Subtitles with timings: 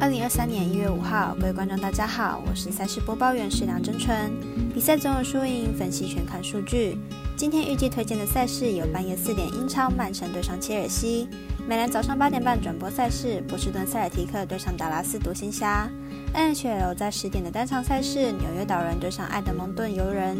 [0.00, 4.32] 二零二三年一月五号，各位观众大家好，我是赛事播报员石梁真纯。
[4.72, 6.96] 比赛总有输赢，分析全看数据。
[7.36, 11.28] 今天预计推荐的赛事有半夜四点英超曼城对上切尔西，
[11.68, 15.86] 美兰早上八点半转播赛事波士顿塞尔提克对上达拉斯独行侠
[16.34, 20.34] ，NHL 在十点的单场赛事纽约岛人对上爱德蒙顿游人，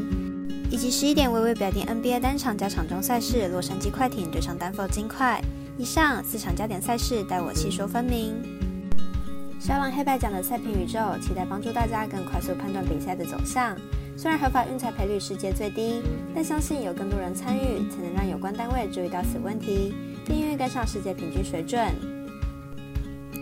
[0.71, 5.39] 以及十一点微微表定 NBA 单场加场中赛事洛杉矶快艇对上丹佛金块。
[5.77, 8.35] 以上四场加点赛事，待我细说分明。
[9.61, 13.77] 小狼黑白奖的赛评宇宙，期待帮助大家更快速判断比赛的走向。
[14.17, 16.03] 虽然合法运彩赔率世界最低，
[16.35, 21.79] 但相信有更多人参与，才能让有关单位注意到此问题，并愿意跟上世界平均水准。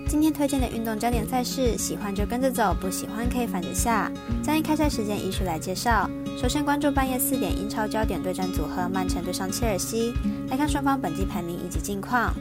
[0.08, 4.10] 今天推荐的运动焦点赛事，喜欢就跟着走，不喜欢可以反着下。
[4.42, 6.10] 将以开赛时间依序来介绍。
[6.36, 10.12] 首先关注半夜四点英超焦点对战组合曼城对上切尔西，
[10.50, 12.34] 来看双方本季排名以及近况。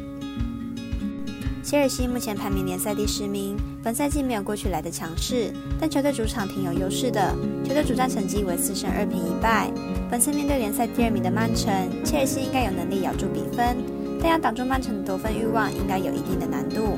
[1.68, 7.36] 切尔西目前排名联赛第十名，本赛季没有过去来的强势，但球队主场挺有优势的。
[7.66, 9.70] 球队主战成绩为四胜二平一败。
[10.10, 11.70] 本次面对联赛第二名的曼城，
[12.06, 13.76] 切尔西应该有能力咬住比分，
[14.22, 16.98] 但要挡住曼城的得分欲望，应该有一定的难度。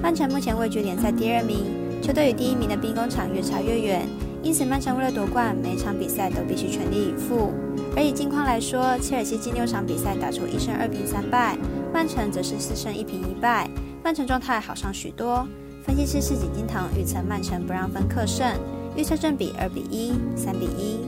[0.00, 1.64] 曼城目前位居联赛第二名，
[2.00, 4.06] 球队与第一名的兵工厂越差越远，
[4.42, 7.52] 因此曼城为了夺冠，每场比赛都必须全力以赴。
[7.96, 11.56] 而以近况来说，切尔西近六场比赛打出一胜二平三败。
[11.92, 13.68] 曼城则是四胜一平一败，
[14.04, 15.46] 曼城状态好上许多。
[15.84, 18.46] 分析师赤井金堂预测曼城不让分客胜，
[18.94, 21.00] 预测正比二比一、三比一。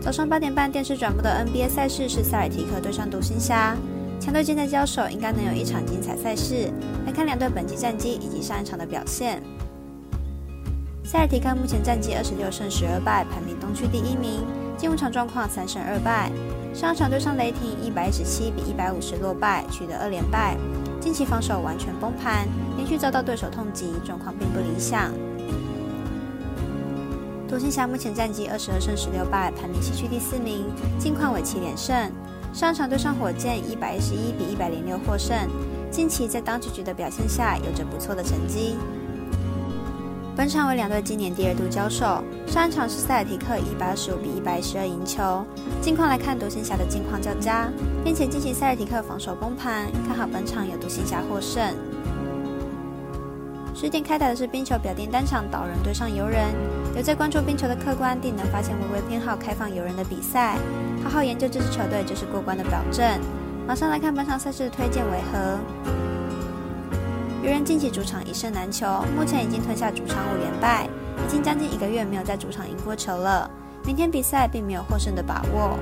[0.00, 3.76] 早上八点半电视转播的 NBA 赛事是塞尔提克对上独行侠，
[4.20, 6.70] 强队间的交手应该能有一场精彩赛事。
[7.04, 9.42] 来看两队本季战绩以及上一场的表现。
[11.10, 14.46] 塞尔提克目前战绩二十六胜十二败，排名东区第一名。
[14.78, 16.30] 近五场状况三胜二败。
[16.72, 20.56] 上场对上雷霆，一百一十七比一百五十落败，取得二连败。
[21.00, 25.10] 近期防守完全崩盘，连续遭到对手痛击，状况并不理想。
[27.48, 30.66] 独行侠目前战绩二十二胜十六败，排名西区第四名，
[30.96, 32.08] 近况为七连胜。
[32.52, 35.36] 上场对上火箭，一百一十一比一百零六获胜。
[35.90, 38.76] 近期在当局局的表现下，有着不错的成绩。
[40.40, 45.44] 本场为两队今年第二度交手，上一场是塞尔提克一百二十五比一百一十二赢球。
[45.82, 47.70] 近况来看，独行侠的近况较佳，
[48.02, 51.62] 并且近期塞尔提克防守崩盘，看好本场有独行侠获胜。
[53.74, 56.46] 十点开打的是冰球表定单场岛人对上游人，
[56.96, 60.56] 有在关注冰球的客官定能发现微微偏好开放游人的比赛，
[61.04, 63.06] 好好研究这支球队就是过关的保证。
[63.68, 65.99] 马上来看本场赛事的推荐为何？
[67.42, 68.86] 愚人近期主场一胜难求，
[69.16, 70.86] 目前已经吞下主场五连败，
[71.26, 73.50] 已经将近一个月没有在主场赢过球了。
[73.82, 75.78] 明天比赛并没有获胜的把握。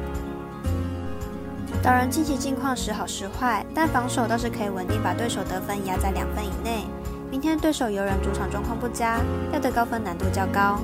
[1.82, 6.84] 岛人近期近况时好时坏，但防守倒是可以稳定把对手得分压在两分以内。
[7.28, 9.18] 明天对手游人主场状况不佳，
[9.52, 10.78] 要得高分难度较高。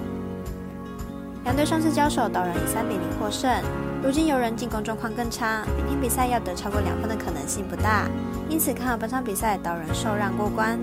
[1.44, 3.48] 两队上次交手，岛人以三比零获胜。
[4.04, 8.06] 如今游人进攻状况更差，明天比赛要得超过两分的可能性不大，
[8.50, 10.78] 因此看好本场比赛岛人受让过关。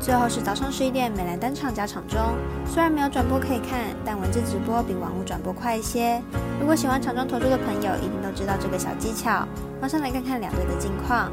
[0.00, 2.18] 最后是早上十一点美兰单场加场中，
[2.64, 6.18] 虽然没有转播可以看，但文字直播比网络转播快一些。
[6.58, 9.46] 如果喜欢场中投注的朋友，一定都知道这个小技巧。
[9.78, 11.30] 马上来看看两队的近况。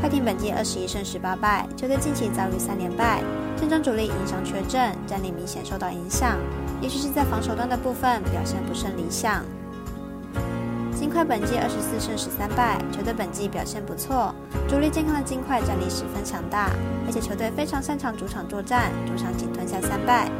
[0.00, 3.20] 快艇本季二十一胜十八败，球队近期遭遇三连败，
[3.56, 6.38] 阵中主力因伤缺阵，战力明显受到影响。
[6.80, 9.44] 也许是在防守端的部分表现不甚理想。
[10.94, 14.32] 金块本季二十四胜十三败，球队本季表现不错，
[14.68, 16.70] 主力健康的金块战力十分强大，
[17.04, 20.30] 而且球队非常擅长主场作战，主场仅吞下三败。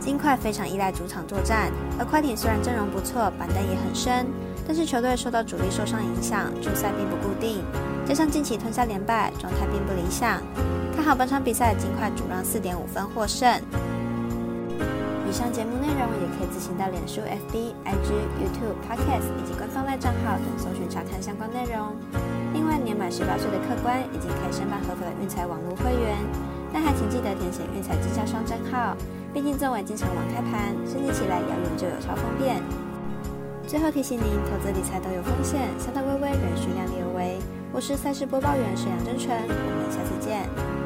[0.00, 4.26] 金块非常依赖主场作战，而快艇虽然阵容不错，板凳也很深，
[4.66, 7.62] 但是球队受到主力受伤影响，主赛并不固定，
[8.06, 10.40] 加上近期吞下连败，状态并不理想。
[10.96, 13.46] 看好本场比赛，金块主让四点五分获胜。
[15.28, 18.08] 以上节目内容也可以自行到脸书、FB、IG、
[18.40, 21.94] YouTube、Podcast 以及官方外账号等搜寻查看相关内容。
[22.52, 26.16] 另外，年满十八岁的客官已经可以申办合法的运彩网络会员，
[26.72, 28.96] 但还请记得填写运彩经销商证号。
[29.32, 32.60] 毕竟昨晚经常网开盘，升级起来要用就有超方便。
[33.64, 37.38] 最后提醒您，投资理财都有风险，三道微微，仍需量力而为。
[37.72, 40.79] 我是赛事播报员沈阳真纯，我们下次见。